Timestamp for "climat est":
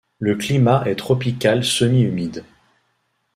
0.35-0.95